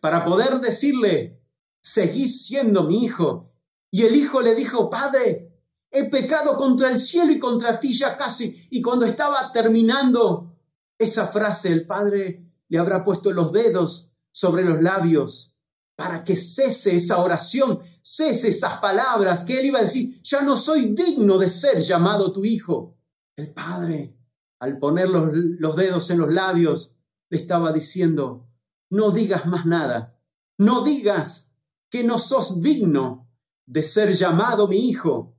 para 0.00 0.24
poder 0.24 0.60
decirle, 0.60 1.40
seguís 1.80 2.46
siendo 2.46 2.84
mi 2.84 3.04
hijo. 3.04 3.50
Y 3.90 4.02
el 4.02 4.14
hijo 4.14 4.42
le 4.42 4.54
dijo, 4.54 4.90
Padre, 4.90 5.54
he 5.90 6.10
pecado 6.10 6.56
contra 6.56 6.90
el 6.90 6.98
cielo 6.98 7.32
y 7.32 7.38
contra 7.38 7.80
ti 7.80 7.92
ya 7.92 8.16
casi. 8.16 8.68
Y 8.70 8.82
cuando 8.82 9.06
estaba 9.06 9.52
terminando 9.52 10.54
esa 10.98 11.28
frase, 11.28 11.72
el 11.72 11.86
Padre 11.86 12.44
le 12.68 12.78
habrá 12.78 13.04
puesto 13.04 13.32
los 13.32 13.52
dedos 13.52 14.16
sobre 14.32 14.64
los 14.64 14.82
labios 14.82 15.54
para 15.96 16.24
que 16.24 16.36
cese 16.36 16.96
esa 16.96 17.18
oración, 17.18 17.80
cese 18.04 18.50
esas 18.50 18.78
palabras 18.80 19.44
que 19.44 19.58
él 19.58 19.66
iba 19.66 19.78
a 19.78 19.82
decir, 19.82 20.20
ya 20.22 20.42
no 20.42 20.56
soy 20.56 20.94
digno 20.94 21.38
de 21.38 21.48
ser 21.48 21.80
llamado 21.80 22.32
tu 22.32 22.44
hijo. 22.44 22.98
El 23.34 23.52
Padre, 23.52 24.14
al 24.58 24.78
poner 24.78 25.08
los, 25.08 25.32
los 25.34 25.74
dedos 25.74 26.10
en 26.10 26.18
los 26.18 26.32
labios, 26.32 26.96
le 27.30 27.38
estaba 27.38 27.72
diciendo, 27.72 28.46
no 28.90 29.10
digas 29.10 29.46
más 29.46 29.64
nada, 29.64 30.20
no 30.58 30.84
digas 30.84 31.52
que 31.88 32.04
no 32.04 32.18
sos 32.18 32.60
digno 32.60 33.26
de 33.64 33.82
ser 33.82 34.12
llamado 34.12 34.68
mi 34.68 34.90
hijo, 34.90 35.34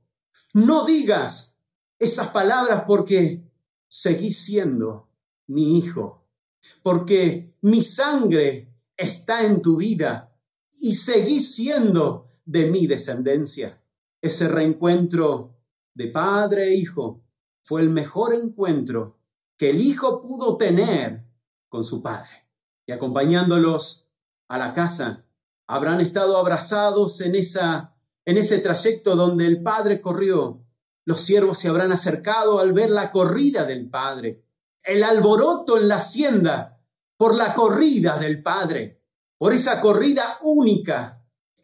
no 0.52 0.84
digas 0.84 1.60
esas 2.00 2.30
palabras 2.30 2.82
porque 2.86 3.48
seguís 3.88 4.44
siendo 4.44 5.08
mi 5.46 5.78
hijo, 5.78 6.26
porque 6.82 7.54
mi 7.62 7.80
sangre 7.80 8.74
está 8.96 9.46
en 9.46 9.62
tu 9.62 9.76
vida 9.76 10.36
y 10.72 10.94
seguís 10.94 11.54
siendo 11.54 12.25
de 12.46 12.70
mi 12.70 12.86
descendencia. 12.86 13.78
Ese 14.22 14.48
reencuentro 14.48 15.54
de 15.94 16.06
padre 16.08 16.68
e 16.68 16.74
hijo 16.74 17.22
fue 17.62 17.82
el 17.82 17.90
mejor 17.90 18.32
encuentro 18.32 19.18
que 19.58 19.70
el 19.70 19.80
hijo 19.80 20.22
pudo 20.22 20.56
tener 20.56 21.22
con 21.68 21.84
su 21.84 22.02
padre. 22.02 22.48
Y 22.86 22.92
acompañándolos 22.92 24.12
a 24.48 24.56
la 24.56 24.72
casa, 24.72 25.26
habrán 25.66 26.00
estado 26.00 26.38
abrazados 26.38 27.20
en 27.20 27.34
esa 27.34 27.92
en 28.26 28.36
ese 28.38 28.58
trayecto 28.58 29.14
donde 29.14 29.46
el 29.46 29.62
Padre 29.62 30.00
corrió, 30.00 30.60
los 31.04 31.20
siervos 31.20 31.58
se 31.58 31.68
habrán 31.68 31.92
acercado 31.92 32.58
al 32.58 32.72
ver 32.72 32.90
la 32.90 33.12
corrida 33.12 33.64
del 33.64 33.88
Padre, 33.88 34.44
el 34.82 35.04
alboroto 35.04 35.78
en 35.78 35.88
la 35.88 35.96
hacienda 35.96 36.82
por 37.16 37.36
la 37.36 37.54
corrida 37.54 38.18
del 38.18 38.42
Padre, 38.42 39.00
por 39.38 39.54
esa 39.54 39.80
corrida 39.80 40.24
única, 40.42 41.15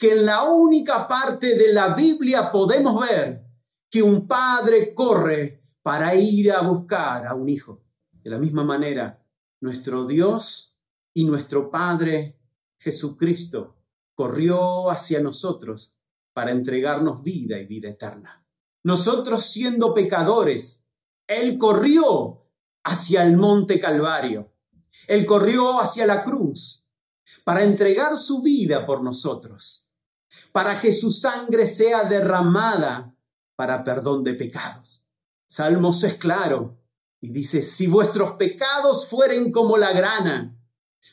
que 0.03 0.11
en 0.11 0.27
la 0.27 0.43
única 0.51 1.07
parte 1.07 1.55
de 1.55 1.73
la 1.73 1.95
Biblia 1.95 2.51
podemos 2.51 3.09
ver 3.09 3.47
que 3.89 4.03
un 4.03 4.27
padre 4.27 4.93
corre 4.93 5.63
para 5.81 6.13
ir 6.17 6.51
a 6.51 6.63
buscar 6.63 7.25
a 7.25 7.37
un 7.37 7.49
hijo. 7.49 7.85
De 8.11 8.29
la 8.29 8.39
misma 8.39 8.65
manera, 8.65 9.25
nuestro 9.61 10.05
Dios 10.05 10.77
y 11.15 11.23
nuestro 11.23 11.71
Padre 11.71 12.37
Jesucristo 12.79 13.77
corrió 14.17 14.91
hacia 14.91 15.21
nosotros 15.21 16.01
para 16.33 16.51
entregarnos 16.51 17.23
vida 17.23 17.61
y 17.61 17.67
vida 17.67 17.89
eterna. 17.89 18.45
Nosotros 18.83 19.47
siendo 19.53 19.95
pecadores, 19.95 20.89
Él 21.29 21.59
corrió 21.59 22.51
hacia 22.83 23.23
el 23.23 23.37
monte 23.37 23.79
Calvario, 23.79 24.53
Él 25.07 25.25
corrió 25.27 25.79
hacia 25.79 26.07
la 26.07 26.25
cruz 26.25 26.89
para 27.45 27.63
entregar 27.63 28.17
su 28.17 28.43
vida 28.43 28.85
por 28.85 29.05
nosotros, 29.05 29.92
para 30.53 30.81
que 30.81 30.93
su 30.93 31.11
sangre 31.11 31.67
sea 31.67 32.05
derramada 32.05 33.15
para 33.57 33.85
perdón 33.85 34.25
de 34.25 34.35
pecados. 34.35 35.09
Salmos 35.47 36.03
es 36.05 36.15
claro 36.15 36.79
y 37.21 37.31
dice, 37.31 37.63
si 37.63 37.87
vuestros 37.87 38.33
pecados 38.33 39.09
fueren 39.09 39.53
como 39.53 39.77
la 39.77 39.93
grana, 39.93 40.59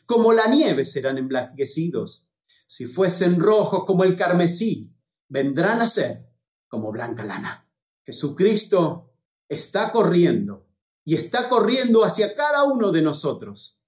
como 0.05 0.33
la 0.33 0.47
nieve 0.47 0.85
serán 0.85 1.17
emblanquecidos, 1.17 2.29
si 2.65 2.85
fuesen 2.85 3.39
rojos 3.39 3.85
como 3.85 4.03
el 4.03 4.15
carmesí, 4.15 4.95
vendrán 5.27 5.81
a 5.81 5.87
ser 5.87 6.27
como 6.67 6.91
blanca 6.91 7.23
lana. 7.23 7.67
Jesucristo 8.03 9.11
está 9.47 9.91
corriendo 9.91 10.67
y 11.03 11.15
está 11.15 11.49
corriendo 11.49 12.03
hacia 12.03 12.35
cada 12.35 12.63
uno 12.63 12.91
de 12.91 13.01
nosotros. 13.01 13.81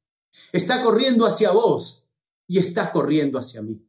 Está 0.51 0.83
corriendo 0.83 1.25
hacia 1.25 1.51
vos 1.51 2.09
y 2.47 2.59
está 2.59 2.91
corriendo 2.91 3.39
hacia 3.39 3.61
mí. 3.61 3.87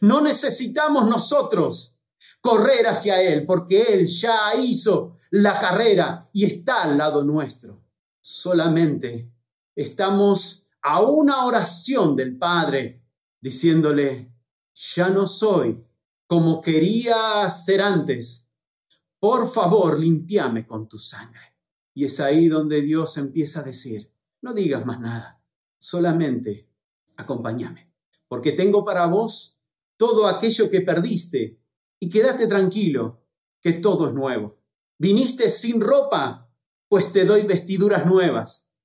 No 0.00 0.20
necesitamos 0.20 1.06
nosotros 1.06 2.00
correr 2.40 2.86
hacia 2.86 3.20
Él 3.22 3.46
porque 3.46 3.82
Él 3.82 4.06
ya 4.06 4.54
hizo 4.56 5.18
la 5.30 5.58
carrera 5.58 6.28
y 6.32 6.44
está 6.44 6.84
al 6.84 6.98
lado 6.98 7.24
nuestro. 7.24 7.84
Solamente 8.20 9.32
estamos 9.74 10.66
a 10.82 11.00
una 11.02 11.44
oración 11.44 12.16
del 12.16 12.36
Padre 12.38 13.04
diciéndole, 13.40 14.32
ya 14.74 15.10
no 15.10 15.26
soy 15.26 15.84
como 16.26 16.62
quería 16.62 17.48
ser 17.50 17.80
antes. 17.80 18.52
Por 19.18 19.50
favor, 19.50 19.98
limpiame 19.98 20.66
con 20.66 20.88
tu 20.88 20.96
sangre. 20.96 21.56
Y 21.92 22.04
es 22.04 22.20
ahí 22.20 22.48
donde 22.48 22.80
Dios 22.80 23.16
empieza 23.18 23.60
a 23.60 23.64
decir, 23.64 24.14
no 24.40 24.54
digas 24.54 24.86
más 24.86 25.00
nada, 25.00 25.42
solamente 25.76 26.70
acompáñame, 27.16 27.92
porque 28.28 28.52
tengo 28.52 28.84
para 28.84 29.06
vos 29.06 29.59
todo 30.00 30.26
aquello 30.26 30.70
que 30.70 30.80
perdiste 30.80 31.60
y 31.98 32.08
quédate 32.08 32.46
tranquilo, 32.46 33.22
que 33.60 33.74
todo 33.74 34.08
es 34.08 34.14
nuevo. 34.14 34.58
Viniste 34.96 35.50
sin 35.50 35.78
ropa, 35.78 36.50
pues 36.88 37.12
te 37.12 37.26
doy 37.26 37.42
vestiduras 37.42 38.06
nuevas. 38.06 38.78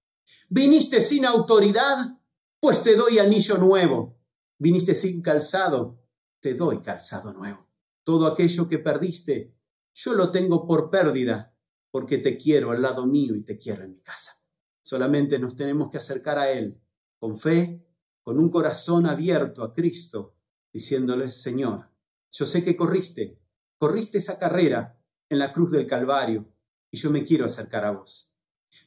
Viniste 0.50 1.02
sin 1.02 1.24
autoridad, 1.26 2.20
pues 2.60 2.84
te 2.84 2.98
doy 2.98 3.20
anillo 3.20 3.58
nuevo. 3.60 4.20
Viniste 4.60 4.94
sin 4.94 5.22
calzado, 5.22 6.04
te 6.42 6.54
doy 6.54 6.82
calzado 6.82 7.32
nuevo. 7.32 7.66
Todo 8.04 8.28
aquello 8.28 8.68
que 8.68 8.80
perdiste, 8.80 9.56
yo 9.94 10.16
lo 10.16 10.32
tengo 10.32 10.68
por 10.68 10.90
pérdida, 10.90 11.56
porque 11.92 12.18
te 12.18 12.38
quiero 12.38 12.72
al 12.72 12.82
lado 12.82 13.08
mío 13.08 13.38
y 13.38 13.46
te 13.46 13.58
quiero 13.58 13.86
en 13.86 13.92
mi 13.92 14.02
casa. 14.02 14.44
Solamente 14.82 15.40
nos 15.40 15.56
tenemos 15.56 15.90
que 15.90 15.98
acercar 15.98 16.38
a 16.40 16.52
Él 16.52 16.78
con 17.18 17.38
fe, 17.38 17.88
con 18.22 18.38
un 18.38 18.50
corazón 18.50 19.06
abierto 19.06 19.64
a 19.64 19.74
Cristo, 19.74 20.35
diciéndole, 20.76 21.30
Señor, 21.30 21.90
yo 22.34 22.46
sé 22.46 22.66
que 22.66 22.76
corriste, 22.76 23.40
corriste 23.78 24.18
esa 24.18 24.38
carrera 24.38 25.02
en 25.30 25.40
la 25.40 25.54
cruz 25.54 25.72
del 25.72 25.88
Calvario 25.88 26.54
y 26.92 26.98
yo 26.98 27.12
me 27.12 27.24
quiero 27.24 27.46
acercar 27.46 27.86
a 27.86 27.92
vos. 27.92 28.34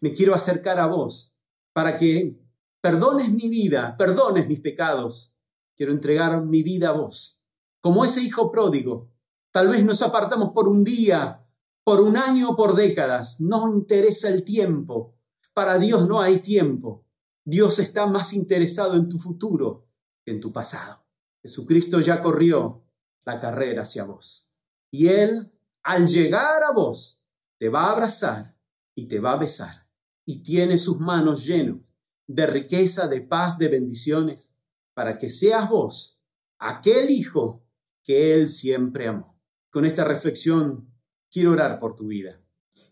Me 0.03 0.13
quiero 0.13 0.35
acercar 0.35 0.79
a 0.79 0.87
vos 0.87 1.39
para 1.73 1.97
que 1.97 2.39
perdones 2.83 3.31
mi 3.31 3.49
vida, 3.49 3.97
perdones 3.97 4.49
mis 4.49 4.61
pecados. 4.61 5.41
Quiero 5.75 5.93
entregar 5.93 6.45
mi 6.45 6.63
vida 6.63 6.91
a 6.91 6.93
vos. 6.93 7.47
Como 7.81 8.05
ese 8.05 8.23
hijo 8.23 8.53
pródigo, 8.53 9.11
tal 9.51 9.69
vez 9.69 9.83
nos 9.83 10.03
apartamos 10.03 10.51
por 10.53 10.69
un 10.69 10.85
día, 10.85 11.43
por 11.85 12.03
un 12.03 12.19
año 12.19 12.55
por 12.55 12.77
décadas. 12.77 13.41
No 13.41 13.73
interesa 13.73 14.29
el 14.29 14.45
tiempo. 14.45 15.17
Para 15.55 15.79
Dios 15.79 16.07
no 16.07 16.21
hay 16.21 16.41
tiempo. 16.41 17.07
Dios 17.47 17.79
está 17.79 18.05
más 18.05 18.35
interesado 18.35 18.95
en 18.97 19.09
tu 19.09 19.17
futuro 19.17 19.89
que 20.23 20.33
en 20.33 20.41
tu 20.43 20.53
pasado. 20.53 21.08
Jesucristo 21.43 22.01
ya 22.01 22.23
corrió 22.23 22.85
la 23.25 23.41
carrera 23.41 23.83
hacia 23.83 24.05
vos. 24.05 24.55
Y 24.91 25.09
Él, 25.09 25.53
al 25.83 26.07
llegar 26.07 26.63
a 26.63 26.73
vos, 26.73 27.25
te 27.59 27.69
va 27.69 27.85
a 27.85 27.93
abrazar 27.93 28.57
y 28.95 29.07
te 29.07 29.21
va 29.21 29.33
a 29.33 29.39
besar. 29.39 29.89
Y 30.25 30.43
tiene 30.43 30.79
sus 30.79 31.01
manos 31.01 31.47
llenas 31.47 31.93
de 32.27 32.47
riqueza, 32.47 33.09
de 33.09 33.23
paz, 33.23 33.59
de 33.59 33.69
bendiciones, 33.69 34.57
para 34.95 35.19
que 35.19 35.31
seas 35.31 35.69
vos 35.69 36.21
aquel 36.59 37.11
hijo 37.11 37.65
que 38.05 38.35
Él 38.35 38.49
siempre 38.49 39.09
amó. 39.09 39.41
Con 39.71 39.85
esta 39.85 40.05
reflexión 40.05 40.93
quiero 41.31 41.53
orar 41.53 41.79
por 41.79 41.95
tu 41.95 42.07
vida. 42.07 42.33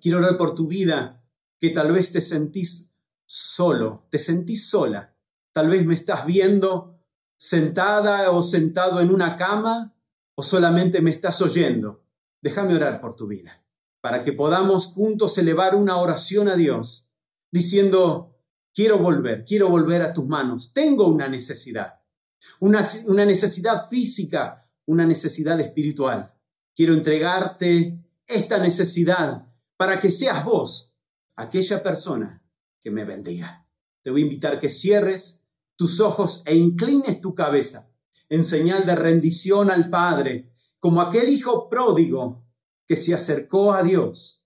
Quiero 0.01 0.19
orar 0.19 0.37
por 0.37 0.55
tu 0.55 0.69
vida 0.69 1.23
que 1.59 1.71
tal 1.71 1.93
vez 1.93 2.13
te 2.13 2.21
sentís 2.21 2.95
solo, 3.27 4.07
te 4.11 4.19
sentís 4.19 4.69
sola. 4.69 5.15
Tal 5.53 5.69
vez 5.69 5.85
me 5.87 5.95
estás 5.95 6.27
viendo 6.27 6.96
sentada 7.37 8.31
o 8.31 8.43
sentado 8.43 9.01
en 9.01 9.13
una 9.13 9.37
cama 9.37 9.95
o 10.35 10.43
solamente 10.43 11.01
me 11.01 11.11
estás 11.11 11.41
oyendo. 11.43 12.05
Déjame 12.43 12.75
orar 12.75 13.01
por 13.01 13.15
tu 13.17 13.27
vida, 13.27 13.65
para 14.01 14.23
que 14.23 14.33
podamos 14.33 14.87
juntos 14.87 15.37
elevar 15.39 15.75
una 15.75 15.97
oración 15.99 16.49
a 16.49 16.57
Dios, 16.57 17.13
diciendo, 17.51 18.37
quiero 18.73 18.99
volver, 18.99 19.45
quiero 19.45 19.69
volver 19.69 20.03
a 20.03 20.13
tus 20.13 20.27
manos, 20.27 20.73
tengo 20.73 21.09
una 21.09 21.29
necesidad, 21.29 22.01
una, 22.61 22.87
una 23.07 23.25
necesidad 23.25 23.89
física, 23.89 24.71
una 24.87 25.07
necesidad 25.07 25.59
espiritual. 25.61 26.33
Quiero 26.75 26.93
entregarte 26.93 27.99
esta 28.27 28.59
necesidad 28.59 29.47
para 29.77 30.01
que 30.01 30.11
seas 30.11 30.45
vos 30.45 30.97
aquella 31.37 31.83
persona 31.83 32.43
que 32.81 32.91
me 32.91 33.05
bendiga. 33.05 33.67
Te 34.03 34.11
voy 34.11 34.21
a 34.21 34.25
invitar 34.25 34.61
que 34.61 34.71
cierres 34.71 35.46
tus 35.77 36.01
ojos 36.01 36.43
e 36.47 36.57
inclines 36.57 37.21
tu 37.21 37.35
cabeza 37.35 37.91
en 38.29 38.45
señal 38.45 38.87
de 38.87 38.97
rendición 38.97 39.71
al 39.71 39.89
Padre, 39.89 40.51
como 40.81 41.01
aquel 41.01 41.29
hijo 41.29 41.69
pródigo 41.69 42.45
que 42.87 42.97
se 42.97 43.15
acercó 43.15 43.73
a 43.73 43.83
Dios, 43.83 44.45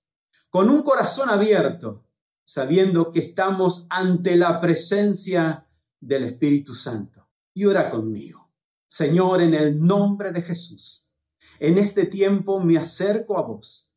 con 0.51 0.69
un 0.69 0.83
corazón 0.83 1.31
abierto, 1.31 2.05
sabiendo 2.45 3.11
que 3.11 3.21
estamos 3.21 3.87
ante 3.91 4.37
la 4.37 4.61
presencia 4.61 5.67
del 6.01 6.25
Espíritu 6.25 6.75
Santo. 6.75 7.29
Y 7.55 7.65
ora 7.65 7.91
conmigo. 7.91 8.51
Señor, 8.87 9.41
en 9.41 9.55
el 9.55 9.81
nombre 9.81 10.33
de 10.33 10.43
Jesús, 10.43 11.11
en 11.59 11.79
este 11.79 12.07
tiempo 12.07 12.61
me 12.61 12.77
acerco 12.77 13.39
a 13.39 13.43
vos. 13.43 13.95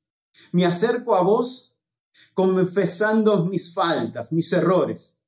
Me 0.51 0.65
acerco 0.65 1.15
a 1.15 1.23
vos 1.23 1.75
confesando 2.33 3.45
mis 3.45 3.73
faltas, 3.73 4.31
mis 4.31 4.51
errores, 4.53 5.19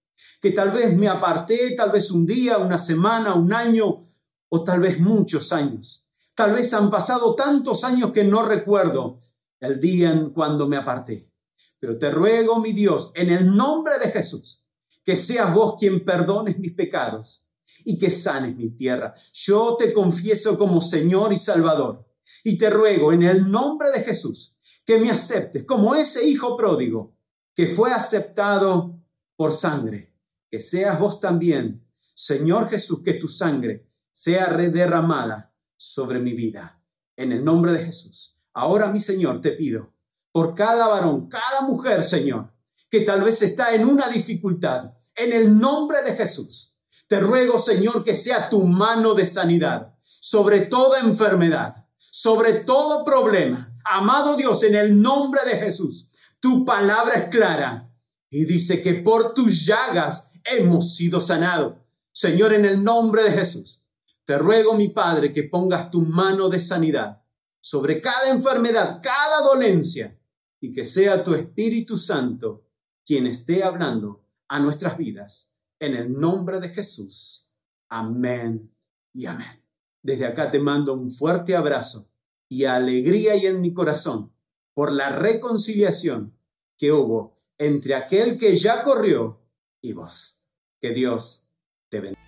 que 0.41 0.51
tal 0.51 0.71
vez 0.71 0.95
me 0.97 1.07
aparté, 1.07 1.75
tal 1.75 1.91
vez 1.91 2.11
un 2.11 2.25
día, 2.25 2.57
una 2.57 2.77
semana, 2.77 3.33
un 3.33 3.53
año 3.53 4.01
o 4.49 4.63
tal 4.63 4.79
vez 4.79 4.99
muchos 4.99 5.51
años. 5.51 6.09
Tal 6.35 6.53
vez 6.53 6.73
han 6.73 6.91
pasado 6.91 7.35
tantos 7.35 7.83
años 7.83 8.11
que 8.11 8.23
no 8.23 8.43
recuerdo 8.43 9.19
el 9.59 9.79
día 9.79 10.11
en 10.11 10.31
cuando 10.31 10.67
me 10.67 10.77
aparté. 10.77 11.31
Pero 11.79 11.97
te 11.97 12.11
ruego, 12.11 12.59
mi 12.59 12.73
Dios, 12.73 13.11
en 13.15 13.29
el 13.29 13.55
nombre 13.55 13.93
de 13.99 14.11
Jesús, 14.11 14.65
que 15.03 15.15
seas 15.15 15.53
vos 15.53 15.75
quien 15.79 16.03
perdones 16.03 16.57
mis 16.59 16.73
pecados 16.73 17.49
y 17.85 17.97
que 17.99 18.09
sanes 18.09 18.55
mi 18.55 18.71
tierra. 18.71 19.13
Yo 19.33 19.75
te 19.77 19.93
confieso 19.93 20.57
como 20.57 20.81
Señor 20.81 21.31
y 21.31 21.37
Salvador. 21.37 22.05
Y 22.43 22.57
te 22.57 22.69
ruego 22.69 23.13
en 23.13 23.23
el 23.23 23.51
nombre 23.51 23.91
de 23.91 24.01
Jesús 24.01 24.57
que 24.85 24.99
me 24.99 25.09
aceptes 25.09 25.63
como 25.65 25.95
ese 25.95 26.27
hijo 26.27 26.57
pródigo 26.57 27.15
que 27.55 27.67
fue 27.67 27.91
aceptado 27.91 28.99
por 29.35 29.51
sangre. 29.51 30.13
Que 30.49 30.59
seas 30.59 30.99
vos 30.99 31.19
también, 31.19 31.85
Señor 31.97 32.69
Jesús, 32.69 33.01
que 33.03 33.13
tu 33.13 33.27
sangre 33.27 33.89
sea 34.11 34.47
derramada 34.47 35.53
sobre 35.75 36.19
mi 36.19 36.33
vida. 36.33 36.81
En 37.17 37.31
el 37.31 37.43
nombre 37.43 37.73
de 37.73 37.83
Jesús. 37.83 38.37
Ahora, 38.53 38.87
mi 38.87 38.99
Señor, 38.99 39.41
te 39.41 39.51
pido 39.51 39.93
por 40.31 40.53
cada 40.53 40.87
varón, 40.87 41.27
cada 41.27 41.61
mujer, 41.61 42.03
Señor, 42.03 42.53
que 42.89 43.01
tal 43.01 43.21
vez 43.21 43.41
está 43.41 43.73
en 43.73 43.85
una 43.85 44.09
dificultad. 44.09 44.93
En 45.15 45.31
el 45.31 45.57
nombre 45.59 46.01
de 46.03 46.13
Jesús. 46.13 46.77
Te 47.07 47.19
ruego, 47.19 47.57
Señor, 47.59 48.03
que 48.03 48.13
sea 48.13 48.49
tu 48.49 48.63
mano 48.63 49.13
de 49.13 49.25
sanidad 49.25 49.95
sobre 50.01 50.61
toda 50.61 50.99
enfermedad, 50.99 51.87
sobre 51.97 52.53
todo 52.65 53.05
problema, 53.05 53.75
Amado 53.85 54.35
Dios, 54.35 54.63
en 54.63 54.73
el 54.73 54.99
nombre 54.99 55.39
de 55.45 55.57
Jesús, 55.57 56.09
tu 56.39 56.65
palabra 56.65 57.13
es 57.15 57.25
clara 57.25 57.87
y 58.35 58.43
dice 58.43 58.81
que 58.81 58.95
por 58.95 59.33
tus 59.33 59.65
llagas 59.65 60.33
hemos 60.43 60.97
sido 60.97 61.21
sanados. 61.21 61.75
Señor, 62.11 62.51
en 62.51 62.65
el 62.65 62.83
nombre 62.83 63.23
de 63.23 63.31
Jesús, 63.31 63.87
te 64.25 64.37
ruego, 64.37 64.73
mi 64.73 64.89
Padre, 64.89 65.31
que 65.31 65.43
pongas 65.43 65.89
tu 65.89 66.01
mano 66.01 66.49
de 66.49 66.59
sanidad 66.59 67.23
sobre 67.61 68.01
cada 68.01 68.31
enfermedad, 68.31 68.99
cada 69.01 69.41
dolencia, 69.43 70.19
y 70.59 70.73
que 70.73 70.83
sea 70.83 71.23
tu 71.23 71.33
Espíritu 71.33 71.97
Santo 71.97 72.67
quien 73.05 73.25
esté 73.25 73.63
hablando 73.63 74.25
a 74.49 74.59
nuestras 74.59 74.97
vidas. 74.97 75.55
En 75.79 75.95
el 75.95 76.11
nombre 76.11 76.59
de 76.59 76.67
Jesús. 76.67 77.53
Amén 77.87 78.69
y 79.13 79.27
amén. 79.27 79.63
Desde 80.03 80.25
acá 80.25 80.51
te 80.51 80.59
mando 80.59 80.93
un 80.93 81.09
fuerte 81.09 81.55
abrazo 81.55 82.09
y 82.49 82.65
alegría 82.65 83.37
y 83.37 83.45
en 83.45 83.61
mi 83.61 83.73
corazón 83.73 84.33
por 84.73 84.91
la 84.91 85.07
reconciliación 85.07 86.37
que 86.77 86.91
hubo 86.91 87.34
entre 87.57 87.95
aquel 87.95 88.37
que 88.37 88.55
ya 88.55 88.83
corrió 88.83 89.39
y 89.81 89.93
vos. 89.93 90.41
Que 90.79 90.93
Dios 90.93 91.49
te 91.89 92.01
bendiga. 92.01 92.21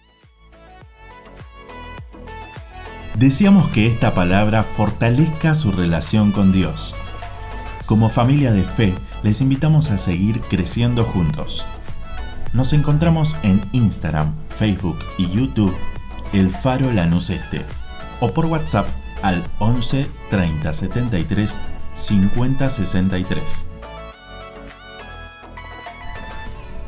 Deseamos 3.15 3.69
que 3.71 3.87
esta 3.87 4.13
palabra 4.13 4.63
fortalezca 4.63 5.55
su 5.55 5.71
relación 5.71 6.31
con 6.31 6.51
Dios. 6.51 6.95
Como 7.87 8.09
familia 8.09 8.51
de 8.51 8.63
fe, 8.63 8.93
les 9.23 9.41
invitamos 9.41 9.89
a 9.89 9.97
seguir 9.97 10.41
creciendo 10.41 11.03
juntos. 11.03 11.65
Nos 12.53 12.73
encontramos 12.73 13.35
en 13.43 13.61
Instagram, 13.71 14.35
Facebook 14.49 14.99
y 15.17 15.29
YouTube, 15.31 15.75
El 16.33 16.51
Faro 16.51 16.91
Lanús 16.91 17.29
Este, 17.29 17.63
o 18.19 18.33
por 18.33 18.45
WhatsApp 18.45 18.87
al 19.23 19.43
11 19.59 20.07
30 20.29 20.73
73 20.73 21.59
50 21.95 22.69
63. 22.69 23.76